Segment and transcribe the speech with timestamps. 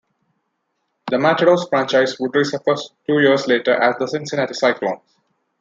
[1.11, 5.01] The Matadors franchise would resurface two years later as the Cincinnati Cyclones.